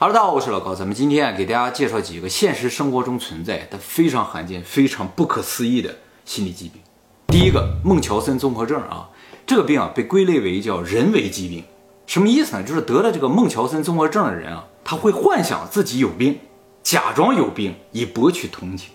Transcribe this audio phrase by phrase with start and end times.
[0.00, 6.80] 哈喽，大家好，我是老高，咱们今天啊给大家介绍几个现实生活中存在但非常罕见、非常不可思议的心理疾病。
[7.26, 9.10] 第一个，孟乔森综合症啊，
[9.46, 11.64] 这个病啊被归类为叫人为疾病，
[12.06, 12.62] 什么意思呢？
[12.62, 16.38] 就是得了这个孟乔森综合症的人啊，他会幻想自己有病，
[16.82, 18.88] 假装有病以博取同情。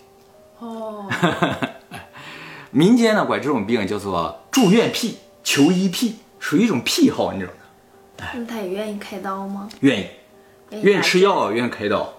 [0.58, 1.08] 哦，
[2.72, 7.60] 民间呢管这种病叫做住院癖、求医癖，属于一种癖好，你知道吗？
[8.34, 9.70] 那他也愿意开刀吗？
[9.82, 10.08] 愿意，
[10.82, 12.14] 愿意吃药，愿意开刀，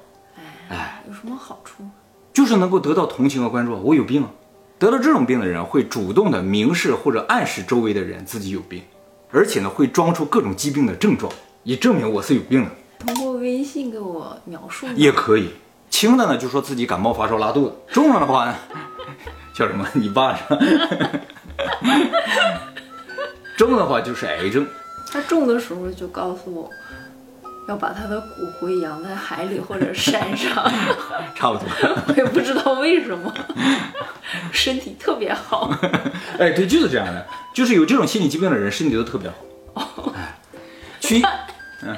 [0.69, 1.85] 哎，有什么好处？
[2.33, 3.81] 就是能够得到同情和关注。
[3.83, 4.31] 我有病啊！
[4.79, 8.83] 得了这种病的人会主动的明示或者暗示周围的人自己有病，
[9.31, 11.33] 而且呢会装出各种疾病的症状，
[11.63, 12.71] 以证明我是有病的。
[12.99, 15.51] 通过微信给我描述也可以，
[15.89, 18.55] 轻的呢就说自己感冒发烧拉肚子，重了的话呢
[19.55, 19.89] 叫什么？
[19.95, 20.61] 你爸是吧？
[23.57, 24.67] 重的话就是癌症。
[25.11, 26.71] 他重的时候就告诉我，
[27.69, 30.71] 要把他的骨灰养在海里或者山上，
[31.35, 31.67] 差不多。
[32.09, 33.33] 我也不知道为什么，
[34.53, 35.71] 身体特别好。
[36.39, 39.31] 哎，对，就是这样的，就是有这种心理疾病的人身体都特别
[39.75, 40.13] 好。
[40.15, 40.39] 哎，
[41.01, 41.23] 去，
[41.83, 41.97] 嗯，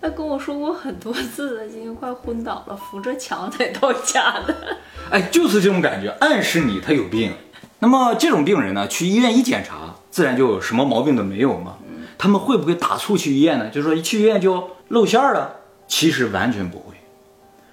[0.00, 4.78] 他跟我说过很多次了，今天快昏倒了，扶着墙才到家的。
[5.10, 7.32] 哎，就是这种感觉，暗示你他有病。
[7.78, 11.75] 那么这种病人呢，去医院一检查，自然就什么毛病都没有嘛。
[12.18, 13.68] 他们会不会打醋去医院呢？
[13.68, 15.56] 就是说一去医院就露馅儿了？
[15.86, 16.94] 其实完全不会，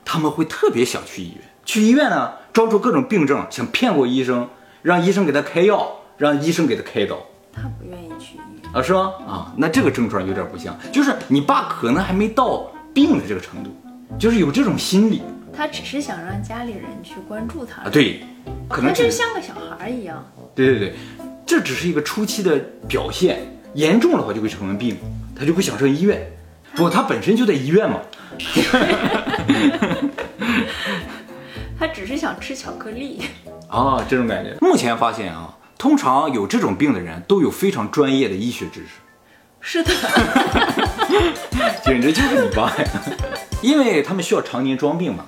[0.05, 1.41] 他们会特别想去医院。
[1.65, 4.49] 去医院呢，装出各种病症，想骗过医生，
[4.81, 7.17] 让医生给他开药，让医生给他开刀
[7.53, 8.81] 他不愿意去医院，啊？
[8.83, 9.13] 是吗？
[9.27, 13.71] 啊，那这个症状有点不像，就是你爸可能还没到病的这个程度，
[14.19, 15.21] 就是有这种心理
[15.55, 18.21] 他只是想让家里人去关注他啊。，对，
[18.67, 20.23] 可他能只就像个小孩儿一样。
[20.53, 20.93] 对对对，
[21.45, 23.39] 这只是一个初期的表现，
[23.73, 24.97] 严重的话就会成为病，
[25.37, 26.31] 他就会想上医院。
[26.75, 27.99] 不，他本身就在医院嘛。
[31.79, 33.21] 他只是想吃巧克力。
[33.69, 34.55] 啊，这种感觉。
[34.61, 38.89] 目前发现啊，通常有这种病的人都有非常专业的医学知识，
[39.59, 39.91] 是的，
[41.83, 42.85] 简直就是你爸呀！
[43.61, 45.25] 因为他们需要常年装病嘛，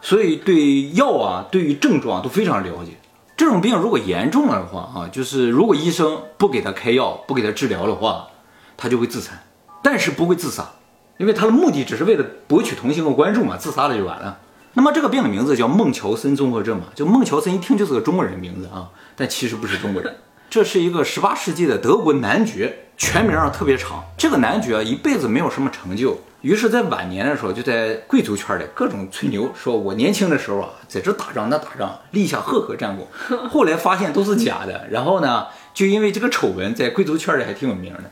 [0.00, 2.92] 所以对药啊，对于症状都非常了解。
[3.36, 8.28] 这种病如果严重了的话啊，就是如果医生不给他开药，不给他治疗的话，
[8.76, 9.42] 他就会自残，
[9.82, 10.72] 但是不会自杀，
[11.18, 14.38] 因为他的目的只是为了博取同情和关注嘛，自杀了就完了。
[14.74, 20.16] 那么这个病的名字叫孟乔森综合症嘛，就孟乔森一听就是个中国人名字啊，但其实不是中国人，
[20.48, 24.04] 这是一个十八世纪的德国男爵，全名啊特别长。
[24.16, 33.08] 这个男爵啊一辈子没有什么成就，于是，在晚年的时候就在贵族圈里各种吹牛，说我年轻的时候啊在这打仗那打仗，立下赫赫战功。
[33.50, 38.04] 后来发现都是假的，然后呢，就因为这个丑闻在贵族圈里还挺有名的。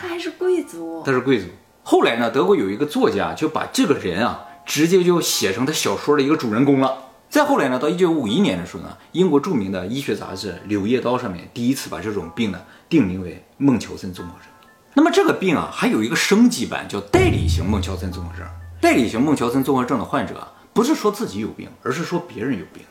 [0.00, 1.02] 他还是贵族。
[1.04, 1.48] 他是贵族。
[1.82, 7.02] 后来呢，德国有一个作家就把这个人啊，直接就写成他小说的一个主人公了。
[7.28, 14.48] 再后来呢，到一九五一年的时候呢，英国著名的医学杂志《柳叶刀》上面第一次把这种病呢定名为孟乔森综合症。
[14.94, 18.46] 那么这个病啊，还有一个升级版叫代理型孟乔森综合症。
[18.80, 22.82] 代理型孟乔森综合症的患者啊，不是说自己有病，而是说别人有病。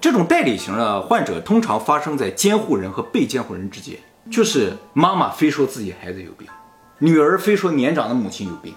[0.00, 3.98] 这种代理型的患者通常发生在监护人和被监护人之间，
[4.30, 6.46] 就是妈妈非说自己孩子有病，
[6.98, 8.74] 女儿非说年长的母亲有病。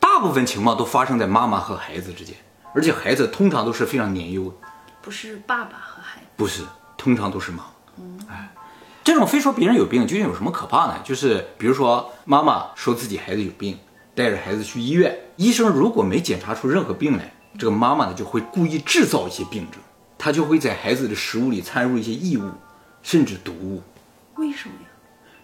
[0.00, 2.34] 大部分情况都发生在妈妈和孩子之间，
[2.74, 4.54] 而且孩子通常都是非常年幼的，
[5.02, 6.62] 不是爸爸和孩子，不是，
[6.96, 7.64] 通常都是妈妈。
[9.02, 11.00] 哎，这种非说别人有病究竟有什么可怕呢？
[11.02, 13.76] 就是比如说妈妈说自己孩子有病，
[14.14, 19.80] 带着孩子去医院，医生如果没检查出任何病来，这个妈妈呢就会故意制造一些病症，
[20.16, 22.50] 她就会在孩子的食物里掺入一些异物，
[23.02, 23.82] 甚至毒物。
[24.36, 24.88] 为什么呀？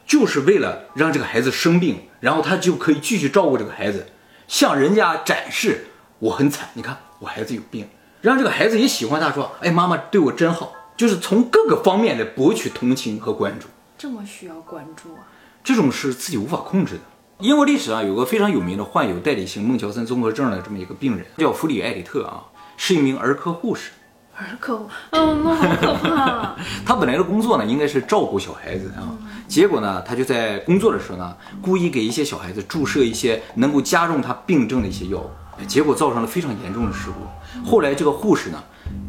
[0.07, 4.07] 就是为了让这个孩子生病，然后他就可以继续照顾这个孩子，
[4.47, 5.89] 向人家展示
[6.21, 7.89] 我很惨，你看我孩子有病，
[8.23, 13.69] 让这个孩子也喜欢他，说，哎，妈妈对我真好，就是从各个方面来博取同情和关注。
[13.97, 15.23] 这么需要关注啊？
[15.63, 17.01] 这种是自己无法控制的。
[17.39, 22.43] 英国历史上有个非常有名的患有代理型孟乔森综合症的这么一个病人，叫弗里艾里特啊，
[22.77, 23.93] 是一名儿科护士。
[24.35, 26.57] 儿科，嗯，那好可怕。
[26.85, 29.15] 他本来的工作呢，应该是照顾小孩子啊，
[29.47, 35.31] 结果呢，他就在工作的时候呢，故意给一些小孩子注射一些能够加重他病症的一些药物，
[35.69, 37.69] 结果造成了非常严重的事故。
[37.69, 38.61] 后来这个护士呢，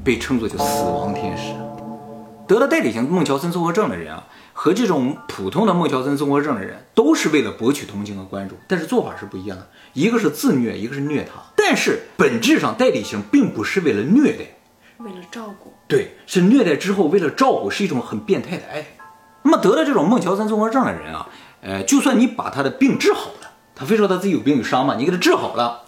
[0.03, 1.53] 被称作叫死亡天使。
[2.49, 4.23] 得了代理型孟乔森综合症的人啊，
[4.53, 11.39] 和这种普通的孟乔森综合症的人，都是为了博取同情和关注，但是做法是不一样的，一个是自虐，一个是虐他。
[11.55, 14.45] 但是本质上，代理型并不是为了虐待。
[14.97, 18.83] 是为了照顾，对，是虐待之后为了照顾，是一种很变态的爱。
[19.43, 21.29] 那么得了这种孟乔森综合症的人啊，
[21.61, 25.81] 呃，就算你把他的病治好了，他非说他自己有病有伤嘛，你给他治好了，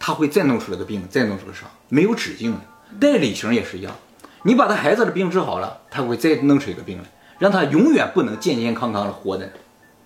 [0.00, 2.58] 他会再弄出来个病，再弄出个伤，没有止境的。
[2.98, 3.94] 代理型也是一样，
[4.42, 7.04] 你把他孩子的病治好了，他会再弄出一个病来，
[7.38, 9.50] 让他永远不能健健康康的活着。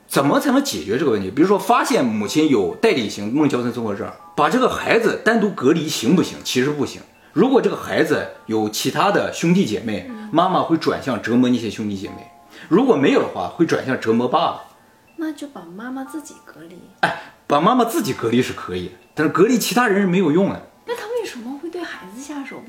[0.06, 1.30] 怎么才能解决这个问题？
[1.30, 6.38] 比如说，发现母亲有代理型孟乔森综合症，把这个孩子单独隔离行不行？
[6.44, 7.00] 其实不行。
[7.32, 12.16] 如果这个孩子有其他的兄弟姐妹，妈妈会转向折磨那些兄弟姐妹；
[12.68, 14.64] 如果没有的话，会转向折磨爸爸。
[15.16, 16.76] 那就把妈妈自己隔离。
[17.00, 20.60] 哎，把妈妈自己隔离是可以，但是隔离其他人是没有用的。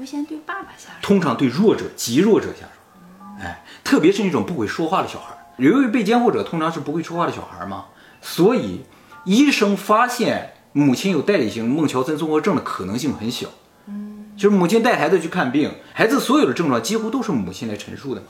[0.05, 0.95] 先对爸爸下手？
[1.01, 3.41] 通常对弱者、极弱者下手。
[3.41, 5.35] 哎，特别是那种不会说话的小孩。
[5.57, 7.85] 由于被监护者通常是不会说话的小孩嘛，
[8.21, 8.81] 所以
[9.25, 13.47] 医生发现母亲有代理型孟乔森综合症的可能性很小。
[13.87, 18.27] 嗯，就是母亲带孩子去看病，孩子所有的症状几乎都是母亲来陈述的嘛，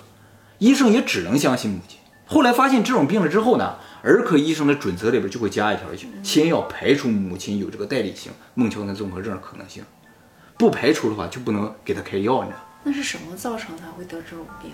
[0.59, 1.99] 医生也只能相信母亲。
[2.27, 5.85] 后来发现这种病了之后呢，儿科医生的准则里边就会加一条，
[6.23, 9.83] 先要排除母亲有这个代理型孟乔森综合症的可能性，
[10.57, 12.61] 不排除的话就不能给他开药，你知道？
[12.83, 14.71] 那是什么造成他会得这种病？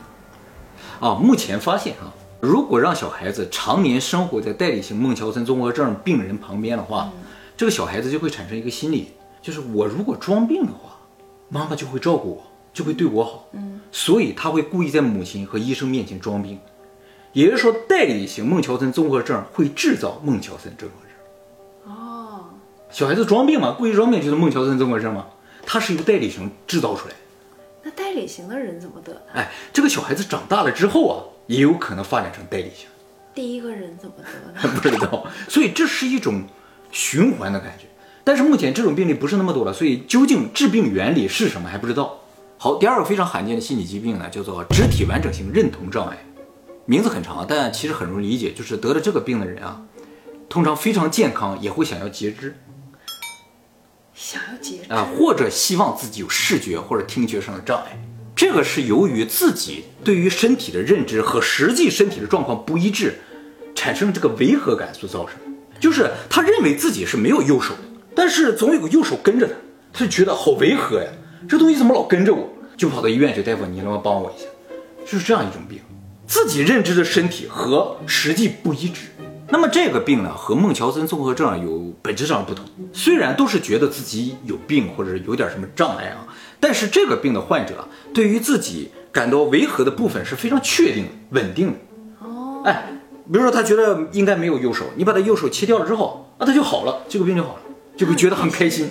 [0.99, 2.13] 啊，目前发现啊。
[2.39, 7.11] 如果让小孩子常年生活在代理型孟乔森综合症病人旁边的话，
[7.55, 9.11] 这个小孩子就会产生一个心理，
[9.43, 10.97] 就是我如果装病的话，
[11.49, 12.43] 妈妈就会照顾我，
[12.73, 13.47] 就会对我好。
[13.51, 16.59] 嗯，所以他会故意在母亲和医生面前装病，
[17.31, 21.93] 也就是说，代理型孟乔森综合症会制造孟乔森综合症。
[21.93, 22.45] 哦，
[22.89, 25.27] 小孩子装病嘛，故意装病就是孟乔森综合症嘛，
[25.65, 27.15] 它是由代理型制造出来。
[27.83, 29.21] 那代理型的人怎么得的？
[29.33, 31.23] 哎，这个小孩子长大了之后啊。
[31.47, 32.87] 也有可能发展成代理型。
[33.33, 34.69] 第一个人怎么得的？
[34.79, 36.43] 不知道，所以这是一种
[36.91, 37.87] 循环的感觉。
[38.23, 42.21] 但是目前这种病例不是那么多了，所以究竟致病原理是什么还不知道。
[42.57, 46.23] 好，第二个非常罕见的心理疾病呢，叫做肢体完整性认同障碍，
[46.85, 49.81] 名字很长，但其实很容易理解，就是得了这个病的人啊，
[50.47, 52.55] 通常非常健康，也会想要截肢，
[54.23, 57.99] 想要截肢啊，或者希望自己有视觉或者听觉上的障碍。
[58.35, 63.19] 这个是由于自己对于身体的认知和实际身体的状况不一致，
[63.73, 65.39] 产生这个违和感所造成。
[65.79, 67.81] 就是他认为自己是没有右手的，
[68.13, 69.53] 但是总有个右手跟着他，
[69.91, 71.09] 他就觉得好违和呀，
[71.49, 72.47] 这东西怎么老跟着我？
[72.77, 74.47] 就跑到医院去，大夫，你能不能帮我一下？
[75.03, 75.79] 就是这样一种病，
[76.27, 79.07] 自己认知的身体和实际不一致。
[79.51, 82.65] 那么这个病呢，和孟乔森综合症有本质上的不同。
[82.93, 86.25] 虽然都是觉得自己有病或者有点什么障碍啊。
[86.59, 91.79] 但是这个病的患者对于自己感到违和的部分是非常确定、稳定的。
[92.19, 92.93] 哦，哎，
[93.31, 97.61] 比如说他觉得应该没有右手，你把他右手切掉了之后，那他就好了，这个病就好了，
[97.97, 98.89] 就会觉得很开心。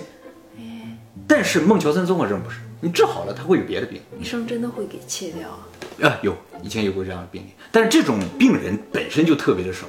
[1.27, 4.01] 但是孟乔森综合症不是，你治好了他会有别的病。
[4.19, 5.65] 医生真的会给切掉啊？
[6.03, 9.85] 啊，有，以前有过这样的病例，但是这种病人本身就特别的少，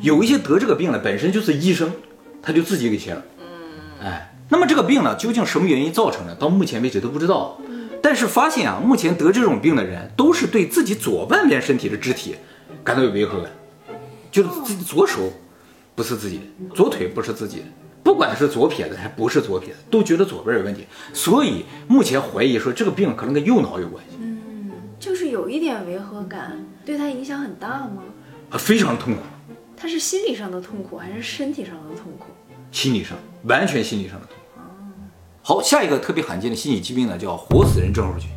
[0.00, 1.92] 有一些得这个病的本身就是医生，
[2.42, 3.22] 他就自己给切了。
[3.38, 4.34] 嗯，哎。
[4.50, 6.34] 那么这个病呢，究竟什么原因造成的？
[6.34, 7.60] 到目前为止都不知道。
[8.00, 12.34] 但是发现啊，目前得这种病的人都是对自己左半边身体的肢体
[12.82, 13.52] 感到有违和感，
[14.30, 15.30] 就是自己左手
[15.94, 17.64] 不是自己的，左腿不是自己的，
[18.02, 20.86] 不管是左撇子还不是左撇子，都觉得左边有问题。
[21.12, 24.16] 所以目前怀疑说这个病可能跟右脑有关系。
[24.18, 28.02] 嗯，就是有一点违和感，对他影响很大吗？
[28.48, 29.20] 啊，非常痛苦。
[29.80, 32.26] 他是心理上的痛苦还是身体上的痛苦？
[32.72, 34.62] 心理上，完全心理上的痛苦。
[35.40, 38.28] 好，下一个特别罕见的心理疾病呢，叫活死人症候群，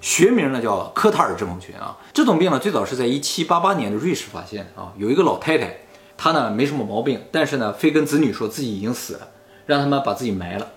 [0.00, 1.96] 学名呢叫科塔尔症候群啊。
[2.14, 4.92] 这种病呢，最早是在一七八八年的瑞士发现啊。
[4.96, 5.76] 有一个老太太，
[6.16, 9.28] 她呢没什么毛病，但是呢，非跟子女说自己已经死了，
[9.66, 10.72] 让他们把自己埋了。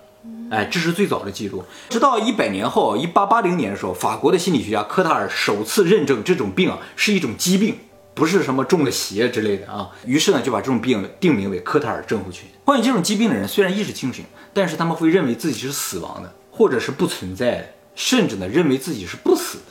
[0.50, 1.64] 哎，这是最早的记录。
[1.88, 7.78] 直到一百年后，一八八零年的时候，法国的心理学家科塔尔首次认证这种病啊是一种疾病。
[8.14, 12.48] 不是什么中了邪之类的啊，于是呢就把这种病定名为科塔尔症候群。
[12.64, 19.64] 患有这种疾病的人虽然意识清醒，但是他们会认为自己是死亡的，或者是不存在的，甚至呢认为自己是不死的。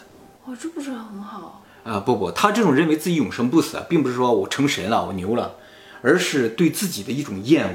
[0.45, 1.99] 哦，这不是很好啊？
[1.99, 5.55] 不不，他这种认为自己永生不死啊，并不是说我成神了，我牛了，
[6.01, 7.73] 而是对自己的一种厌恶，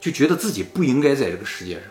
[0.00, 1.82] 就觉得自己不应该在这个世界上。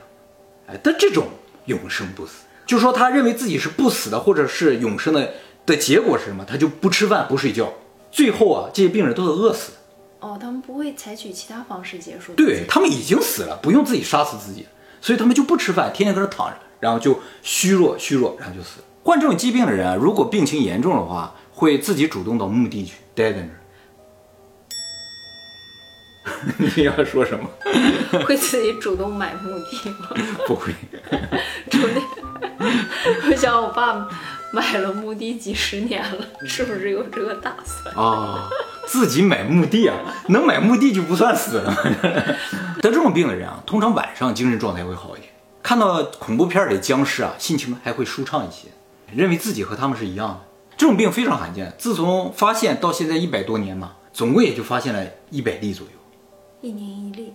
[0.67, 1.27] 哎，但这种
[1.65, 5.33] 永生不死，就是说他认为自己是不死的，或者是永生的
[5.65, 6.45] 的结果是什么？
[6.45, 7.73] 他就不吃饭，不睡觉。
[8.11, 9.77] 最后啊，这些病人都是饿死的。
[10.19, 12.33] 哦，他们不会采取其他方式结束。
[12.33, 14.67] 对他们已经死了，不用自己杀死自己，
[15.01, 18.81] 所以他们就不吃饭，天天搁那躺着，然后就虚弱虚弱，然后就死。
[19.03, 23.57] 患这种疾病的人啊，如果病情严重的话，会自己主动到墓地去待在那儿。
[26.75, 27.49] 你要说什么？
[28.27, 30.09] 会自己主动买墓地吗？
[30.45, 30.71] 不会。
[31.69, 32.03] 主动。
[33.27, 34.07] 我想我爸。
[34.53, 38.49] 买了墓地几十年了，是不是有这个打算啊？
[38.85, 41.73] 自己买墓地啊，能买墓地就不算死了。
[42.81, 45.31] 得这种病的人啊，通常晚上精神状态会好一点，
[45.63, 48.67] 看到恐怖片里僵尸啊，心情还会舒畅一些，
[49.15, 50.39] 认为自己和他们是一样的。
[50.75, 55.93] 这种病非常罕见，自从发现到现在一百多年嘛，总共也就发现了一百例左右，
[56.61, 57.33] 一年一例，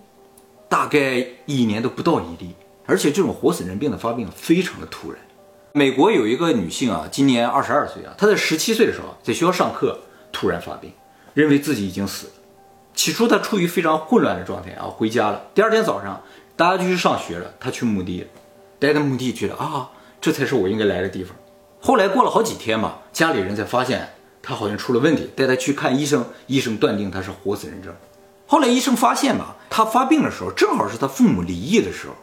[0.69, 2.53] 大概一年都不到一例。
[2.85, 5.19] 而且这种活死人病的发病非常的突然。
[5.77, 9.99] 美国有一个女性啊，今年二十二岁啊，她在十七岁的时候在学校上课
[10.31, 10.91] 突然发病，
[11.35, 12.33] 认为自己已经死了。
[12.95, 15.39] 起初她处于非常混乱的状态啊，回家了。
[15.53, 16.19] 第二天早上
[16.55, 18.27] 大家就去上学了，她去墓地了，
[18.79, 21.35] 待在墓地觉得啊，这才是我应该来的地方。
[21.79, 24.09] 后来过了好几天吧，家里人才发现
[24.41, 27.93] 她好像出了问题，带她去看医生，医生断定她是活死人症。
[28.47, 32.15] 后来医生发现吧，她发病的时候正好是她父母离异的时候。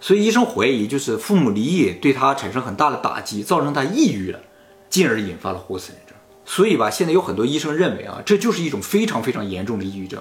[0.00, 4.40] 所以医生怀疑，就是父母离异对他产生很大的打击，造成他抑郁了，
[4.88, 6.16] 进而引发了活死人症。
[6.46, 10.20] 所以吧，现在有很多医生认为啊，这就是一种非常非常严重的抑郁症。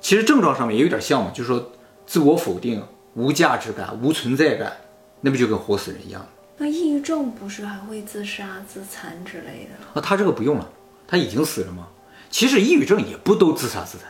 [0.00, 1.72] 其实症状上面也有点像嘛，就是说
[2.06, 2.82] 自我否定、
[3.14, 4.72] 无价值感、无存在感，
[5.20, 6.26] 那不就跟活死人一样？
[6.56, 10.00] 那抑郁症不是还会自杀、自残之类的？
[10.00, 10.68] 啊，他这个不用了，
[11.06, 11.86] 他已经死了吗？
[12.30, 14.08] 其实抑郁症也不都自杀自残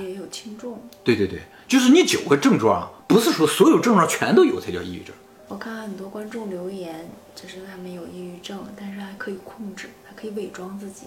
[0.00, 0.80] 也有轻重。
[1.02, 2.90] 对对对，就是你九个症状。
[3.06, 5.12] 不是说所有症状全都有才叫抑郁症。
[5.48, 11.06] 我看很多观众留言，就是他们有抑郁症，但是还可以控制，还可以伪装自己。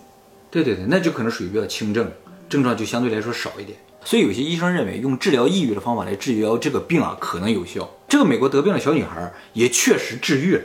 [0.51, 2.11] 对对对，那就可能属于比较轻症，
[2.49, 3.77] 症状就相对来说少一点。
[4.03, 7.89] 所以有些医生认为用治疗抑郁的方法来治疗这个病啊，可能有效。
[8.09, 10.63] 这个美国得病的小女孩也确实治愈了。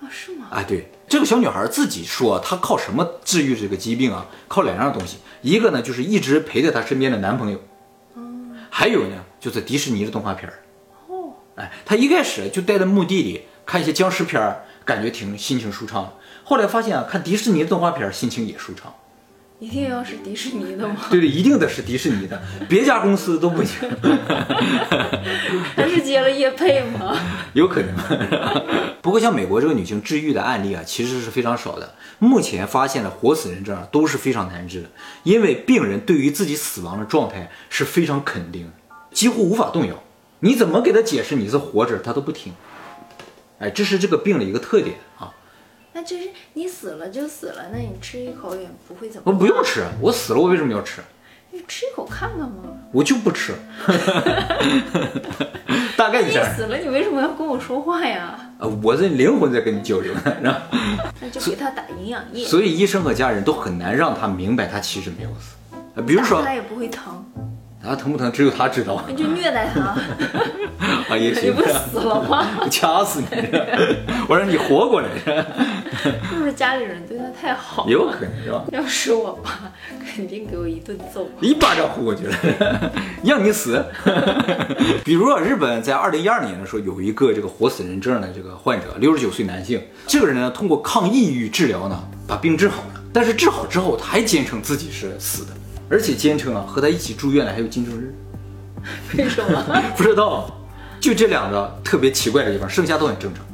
[0.00, 0.46] 啊，是吗？
[0.48, 4.28] 啊，对，这个小女孩自己说，她靠什么治愈这个疾病啊？
[4.48, 7.60] 靠两样东西，一个呢就是一直陪在她身边的男朋友，
[8.14, 9.16] 嗯，还有呢。
[9.38, 10.62] 就是迪士尼的动画片儿，
[11.08, 16.14] 哦，哎，她一开始就待在墓地里看一些僵尸片儿，感觉挺心情舒畅。
[16.44, 18.94] 后来发现啊，看迪士尼的动画片儿心情也舒畅。
[19.62, 20.96] 一定要是迪士尼的吗？
[21.08, 23.88] 对 对，一定得是迪士尼的， 别家公司都不行。
[25.76, 27.16] 他是接了叶配吗？
[27.54, 27.94] 有可能。
[29.00, 31.94] 不过像美国这个女性治愈的案例啊，其实是非常少的。
[32.18, 34.88] 目前发现的活死人症都是非常难治的，
[35.22, 38.72] 因为病人对于自己死亡的状态是非常肯定的。
[39.12, 39.94] 几乎无法动摇，
[40.40, 42.52] 你怎么给他解释你是活着，他都不听。
[43.60, 45.32] 哎，这是这个病的一个特点啊。
[46.02, 49.24] 那就是你死了就死了，那你吃一口也不会怎么。
[49.24, 51.00] 我不用吃，我死了我为什么要吃？
[51.52, 52.56] 你吃一口看看嘛。
[52.92, 53.54] 我就不吃。
[55.96, 58.36] 大概你死了，你为什么要跟我说话呀？
[58.58, 60.12] 呃，我这灵魂在跟你交流？
[60.42, 60.60] 那
[61.30, 62.44] 就给他打营养液。
[62.44, 65.54] 所以医生和家人都很难让他明白他其实没有死。
[66.04, 67.24] 比如说他也不会疼。
[67.84, 69.02] 他疼不疼，只有他知道。
[69.08, 69.80] 你就虐待他，
[71.12, 71.50] 啊也行。
[71.50, 72.46] 你不死了吗？
[72.70, 73.26] 掐死你！
[74.28, 75.08] 我让你活过来。
[76.28, 77.86] 是不是家里人对他太好？
[77.88, 78.64] 有可能是吧？
[78.72, 79.72] 要是我爸，
[80.14, 83.84] 肯定给我一顿揍，一巴掌呼过去了， 让你死。
[85.04, 89.82] 比如啊，日本在二零一二年的时候，有一个这个活死人症的这个患者，六十九岁男性。
[90.06, 93.02] 这个人呢，通过抗抑郁治疗呢，把病治好了。
[93.12, 95.50] 但是治好之后，他还坚称自己是死的。
[95.90, 98.14] 而且坚称啊，和他一起住院的还有金正日，
[99.18, 99.82] 为什么？
[99.94, 100.50] 不知道，
[100.98, 103.44] 就这两个特别奇怪的地方，剩下都很正常。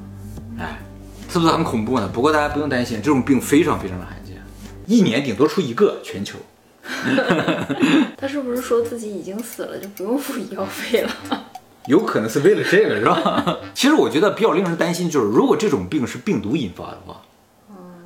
[1.29, 2.09] 哎，是不是很恐怖呢？
[2.11, 4.43] 不过大家不用担心，这种病非常非常的罕见，
[4.87, 6.39] 一年顶多出一个，全球。
[8.17, 11.11] 他是不是说自己已经死了，就不用付医药费了？
[11.87, 13.59] 有可能是为了这个，是吧？
[13.75, 17.21] 其实我觉得比较令人担心，就是如果这种病是病毒引发的话，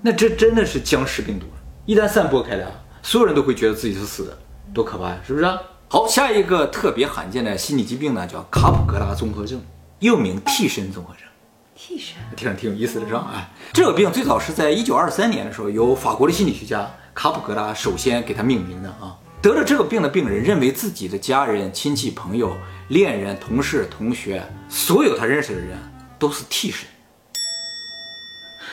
[0.03, 1.47] 那这真的是僵尸病毒，
[1.87, 2.67] 一旦散播开来。
[3.05, 4.39] 所有人都会觉得自己是死的，
[4.75, 5.45] 多可怕呀，是不是？
[5.89, 9.61] 好，下一个特别罕见的心理疾病呢，叫卡普格拉综合症，
[9.99, 11.29] 又名替身综合症。
[11.85, 13.29] 替身，听着挺有意思的，是吧？
[13.35, 19.19] 哎，这个病最早是在一九二三年的时候，由法国的心理学家卡普格拉首先给他命名的啊。
[19.43, 25.77] 得了这个病的病人认为自己的家人、亲戚、朋友、恋人、同事、同学，所有他认识的人
[26.21, 26.87] 都是替身，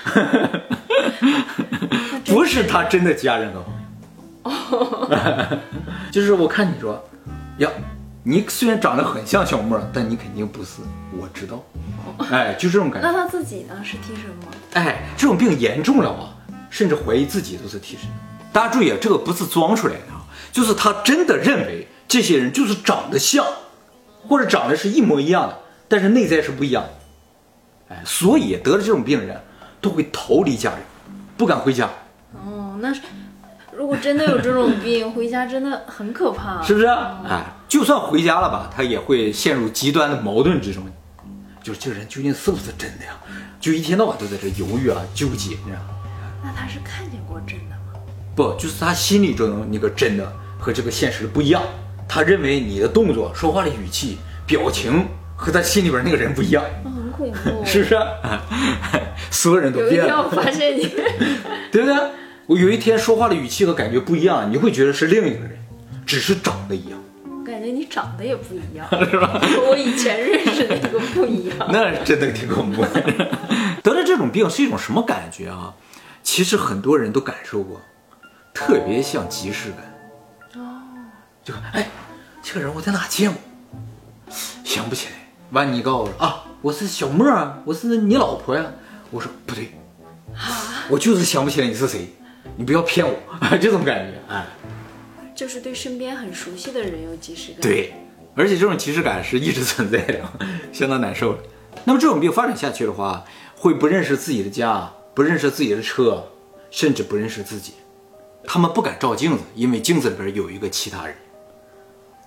[2.25, 3.79] 不是他真的家人和朋友。
[6.13, 7.03] 就是我看你说，
[7.57, 7.71] 呀，
[8.23, 10.81] 你虽然长得很像小莫，但你肯定不是。
[11.17, 11.63] 我知道，
[12.29, 13.07] 哎，就这种感觉。
[13.09, 13.75] 那他自己呢？
[13.83, 14.51] 是替身吗？
[14.73, 16.35] 哎，这种病严重了啊，
[16.69, 18.09] 甚至怀疑自己都是替身。
[18.51, 23.45] 大家注意啊，这个不是装出来的啊，就是他真的认为这些人就是长得像，
[24.27, 25.57] 或者长得是一模一样的，
[25.87, 27.95] 但是内在是不一样的。
[27.95, 29.41] 哎，所以得了这种病的人
[29.81, 30.79] 都会逃离家人，
[31.37, 31.89] 不敢回家。
[32.33, 33.01] 哦，那是。
[33.75, 36.85] 如果真的有这种病， 回家真的很可怕，是不是？
[36.85, 40.83] 哎，就算回家了吧，他也会陷入极端的矛盾之中。
[41.61, 43.11] 就是这人究竟是不是真的呀？
[43.59, 45.95] 就一天到晚都在这犹豫啊，纠结，你知道吗？
[46.41, 47.99] 那他是看见过真的吗？
[48.35, 51.61] 不，就是他心里中那个真的和这个现实的不一样。
[52.07, 57.63] 他认为你的动作、说话的语气、表情和他心里边那个人不一样，哦很恐怖。
[57.67, 57.95] 是不是？
[59.29, 60.87] 所有人都变有一天我，发现你，
[61.71, 61.95] 对不对？
[62.47, 65.59] 我有一天说话的语气和感觉不一样，你会觉得是另一个人，
[66.05, 66.97] 只是长得一样。
[67.69, 69.39] 我感觉你长得也不一样， 是吧？
[69.69, 71.57] 我以前认识那个不一样。
[71.71, 72.89] 那真的挺恐怖的。
[73.83, 75.73] 得了这种病是一种什么感觉啊？
[76.23, 77.79] 其实很多人都感受过，
[78.53, 80.61] 特别像即视感。
[80.63, 80.81] 哦，
[81.43, 81.87] 就哎，
[82.41, 83.39] 这个人我在哪见过？
[84.63, 85.13] 想不起来。
[85.51, 88.65] 完，你告诉我啊，我是小莫啊，我是你老婆呀、
[89.11, 89.71] 我说不对，
[90.89, 92.07] 我就是想不起来你是谁，
[92.55, 93.13] 你不要骗我，
[93.61, 94.45] 这种感觉，哎，
[95.39, 97.93] 就是对身边很熟悉的人有即视感。，对，
[98.35, 100.19] 而且这种即视感是一直存在的，
[100.73, 101.37] 相当难受。
[101.85, 103.23] 那么这种病发展下去的话，
[103.55, 106.25] 会不认识自己的家，不认识自己的车，
[106.69, 107.71] 甚至不认识自己。
[108.43, 111.15] 他们不敢照镜子，因为镜子里边有一个其他人。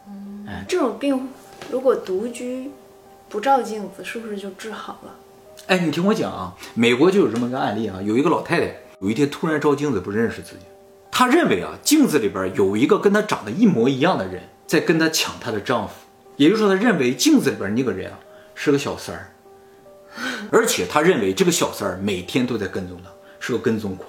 [0.07, 1.28] 嗯这种病
[1.71, 2.71] 如果独居
[3.28, 5.14] 不照镜子，是不是就治好了？
[5.66, 10.64] 哎，你听我讲啊，美国就有这么个案例啊，有一个老太太有一天突然照镜子不认识自己，
[11.12, 15.95] 她认为啊镜子里边有一个跟她长得一模一样的人在跟她抢她的丈夫，
[16.37, 18.19] 也就是说她认为镜子里边那个人啊
[18.54, 19.31] 是个小三儿，
[20.50, 24.09] 而且她认为这个小三儿每天都在跟踪她，是个跟踪狂，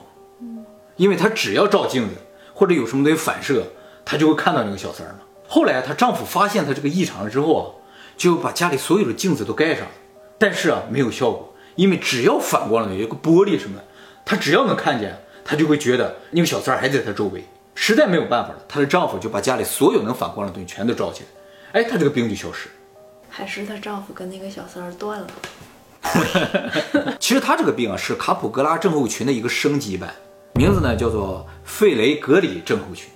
[0.96, 2.16] 因为她只要照镜子
[2.54, 3.68] 或者有什么东西反射，
[4.06, 5.20] 她就会看到那个小三儿嘛。
[5.48, 7.66] 后来她丈夫发现她这个异常了之后啊，
[8.16, 9.86] 就把家里所有的镜子都盖上。
[10.40, 13.86] 但是啊，没有效果，因为只要反光了，有一个玻璃什么的，
[14.26, 17.44] 她只要能看见，她就会觉得那个小三儿还在她周围。
[17.76, 21.24] 实在没有办法了，她的丈夫就把家里所有能反光的东西全都照起
[21.74, 22.70] 来，哎，她这个病就消失。
[23.30, 25.28] 还是她丈夫跟那个小三儿断了？
[27.20, 30.14] 其实她这个病啊是卡普格拉症候群的一个升级版，
[30.54, 33.10] 名字呢叫做费雷格里症候群。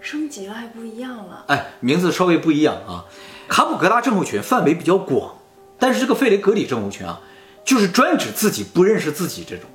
[0.00, 1.44] 升级了还不一样了。
[1.46, 3.04] 哎，名字稍微不一样啊。
[3.46, 5.38] 卡普格拉症候群范围比较广，
[5.78, 7.20] 但是这个费雷格里症候群啊，
[7.64, 9.70] 就是专指自己不认识自己这种。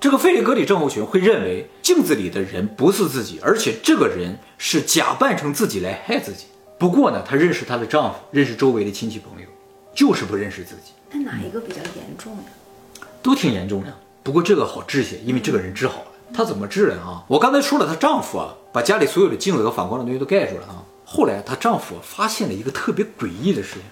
[0.00, 6.46] 这个费雷格里症候群会认为镜子里的人不是自己，而且这个人是假扮成自己来害自己。
[6.78, 9.46] 不过呢，她认识她的丈夫，认识周围的亲戚朋友，
[9.94, 13.06] 就是不认识自己，那哪一个比较严重呀？
[13.22, 13.94] 都挺严重的。
[14.22, 16.06] 不过这个好治些，因为这个人治好了。
[16.34, 17.24] 她怎么治的啊？
[17.28, 20.82] 我刚才说了，她丈夫啊，把家里所有的镜子和反光的东西都盖住了啊。
[21.04, 23.82] 后来她丈夫发现了一个特别诡异的事情，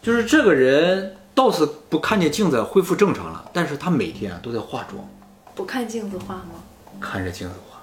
[0.00, 5.08] 就是这个人倒是不看见镜子恢复正常了，但是她每天啊都在化妆，
[5.54, 6.62] 不看镜子化吗？
[7.00, 7.80] 看着镜子化。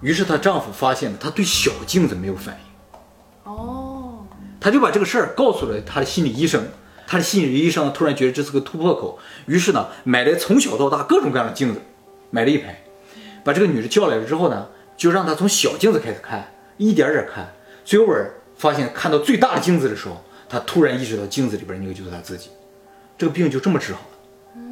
[0.00, 4.26] 于是她丈夫发现了，她对小镜子没有反应，哦，
[4.60, 6.66] 他就把这个事儿告诉了他的心理医生。
[7.06, 11.82] 他的心理医生突然觉得这是个突破口，于是呢买了从小到大各种各样的镜子，
[12.30, 12.82] 买了一排，
[13.44, 17.52] 把这个女的叫来了之后呢，就让她从小镜子开始看，一点点看，
[17.84, 20.24] 最后儿发现看到最大的镜子的时候，
[20.54, 22.48] 她突然意识到镜子里边那个就是他自己，
[23.18, 24.62] 这个病就这么治好了。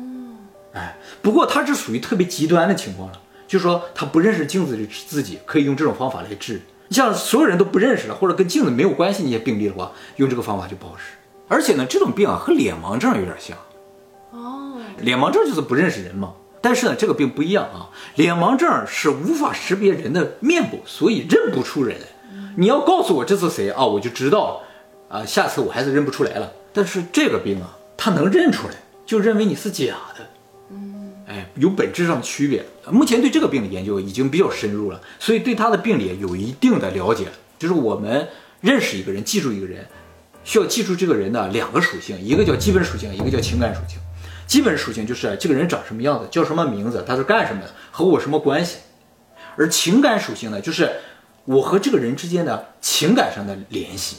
[0.75, 6.63] 哎，不过他是属于特别极端的情况了，就是说他不认识镜子里自己，可以用这种方法来治。
[6.87, 11.15] 你像所有人都不认识了，或者跟镜子没有关系那些病例的话，用这个方法就不好使。
[11.49, 13.59] 而且呢，这种病啊和脸盲症有点像。
[14.31, 16.35] 哦，脸盲症就是不认识人嘛。
[16.61, 22.07] 但是呢，这个病不一样啊，脸盲症是无法识别人的面部，所以认不出人来。
[22.57, 24.63] 你要告诉我这是谁啊，我就知道
[25.13, 26.51] 啊，下次我还是认不出来了。
[26.73, 30.27] 但是这个病啊，他能认出来，就认为你是假的。
[30.71, 32.65] 嗯哎，有本质上的区别。
[32.91, 37.27] 目前对这个病的研究已经比较深入了，所以对他的病理有一定的了解。
[37.59, 38.27] 就是我们
[38.63, 39.87] 认识一个人，记住一个人，
[40.45, 43.99] 需要记住这个人的两个属性，一个叫基本属性，一个叫情感属性。
[44.47, 48.79] 基本属性就是这个人长什么样子，叫什么名字，他是干什么的，和我什么关系。
[49.57, 50.91] 而情感属性呢，就是
[51.45, 54.17] 我和这个人之间的情感上的联系。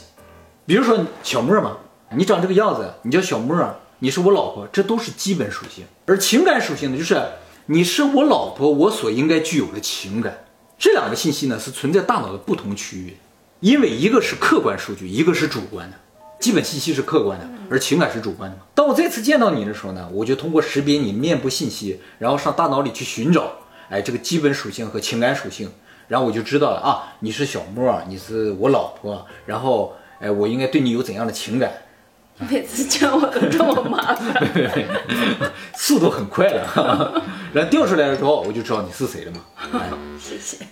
[0.66, 1.76] 比如说小莫嘛，
[2.16, 3.54] 你长这个样子，你叫小莫，
[3.98, 5.84] 你是我老婆，这都是基本属性。
[6.06, 7.22] 而情感属性呢，就是
[7.66, 10.46] 你是我老婆，我所应该具有的情感。
[10.78, 13.16] 这两个信息呢，是存在大脑的不同区域，
[13.60, 15.96] 因为一个是客观数据，一个是主观的。
[16.40, 18.62] 基本信息是客观的，而情感是主观的嘛。
[18.74, 23.52] 当我再次见到你的时候呢，我就通过识别你面部信息，然后上大脑里去寻找，
[23.88, 25.70] 哎，这个基本属性和情感属性，
[26.08, 31.70] 然后我就知道了啊，你是小莫，你是我老婆，然后哎，我应该对你有怎样的情感？
[32.50, 34.50] 每次见我都这么麻烦。
[35.76, 39.40] 速度很快了， 然后调出来了之后，我就知道你是谁了嘛。
[39.74, 40.64] 哎，谢谢。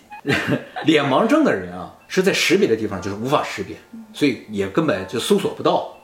[0.84, 3.76] 脸盲症的人啊，是在识别的地方就是无法识别，
[4.12, 5.96] 所以也根本就搜索不到。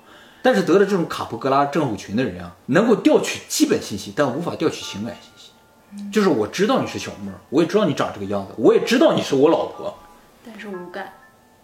[0.42, 6.10] 但是得了这种卡普格拉症候群的人啊，能够调取基本信息，但无法调取情感信息。
[6.12, 9.98] 就是我知道你是小莫，我也知道你长这个样子，我也知道你是我老婆，
[10.44, 11.12] 但是无感。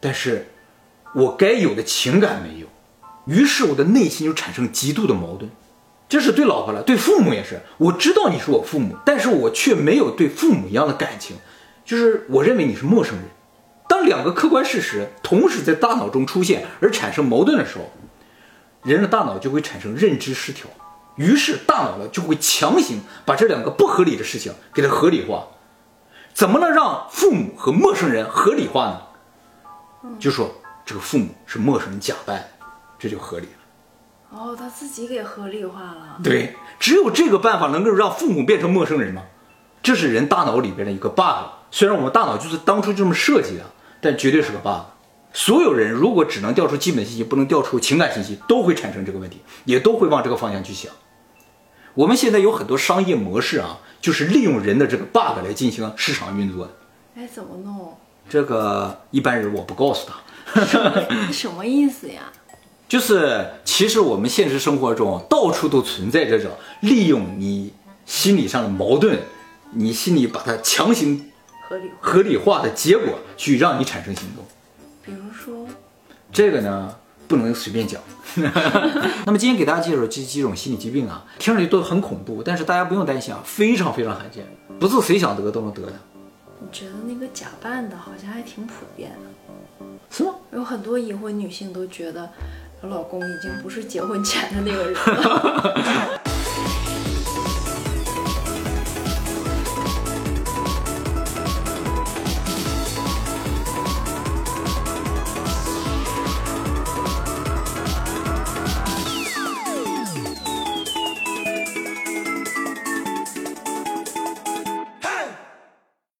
[0.00, 0.48] 但是
[1.14, 2.66] 我该有的情感没有，
[3.26, 5.50] 于是我的内心就产生极度的矛盾。
[6.08, 7.60] 这是对老婆了，对父母也是。
[7.78, 11.36] 我知道你是我父母，但是我却没有对父母一样的感情，
[11.84, 13.24] 就是我认为你是陌生人。
[13.88, 17.90] 当两个客观事实同时在大脑中出现而产生矛盾的时候，
[18.82, 20.68] 人的大脑就会产生认知失调，
[21.16, 25.48] 于是大脑呢就会强行把这两个不合理的事情给它合理化。
[26.34, 28.86] 怎么能让父母和陌生人合理化
[30.02, 30.10] 呢？
[30.18, 30.50] 就说
[30.84, 32.48] 这个父母是陌生人假扮的，
[32.98, 34.36] 这就合理了。
[34.36, 36.18] 哦，他自己给合理化了。
[36.22, 39.22] 对，只有这个办法能够让父母变成陌生人吗？
[39.82, 41.50] 这是人大脑里边的一个 bug。
[41.70, 43.64] 虽然我们大脑就是当初就这么设计的，
[44.00, 44.86] 但绝对是个 bug。
[45.32, 50.92] 所有人如果只能调出基本信息，不能调出情感信息，都会产生这个问题，也都会往这个方向去想。
[51.94, 56.72] 我们现在有很多商业模式啊，就是利用人的这个 bug 来进行市场运作的。
[57.16, 57.96] 哎，怎么弄？
[58.28, 60.14] 这个一般人我不告诉他。
[61.32, 62.32] 什么意思呀？
[62.86, 67.72] 就是其实我们现实生活中到处都存在这种利用你
[68.06, 69.18] 心理上的矛盾，
[69.72, 71.30] 你心里把它强行
[71.68, 71.90] 合理。
[72.00, 74.44] 合理化的结果，去让你产生行动。
[75.02, 75.66] 比如说，
[76.30, 76.94] 这个呢
[77.26, 78.00] 不能随便讲。
[79.26, 84.44] 那么今天给大家介绍这几种心理疾病啊，听上去都很恐怖，但是大家不用担心啊，非常非常罕见，
[84.78, 85.92] 不是谁想得都能得的，
[86.64, 90.34] 你觉得那个假扮的好像还挺普遍的，是吗？
[90.52, 92.30] 有很多已婚女性都觉得，
[92.80, 96.20] 我老公已经不是结婚前的那个人了。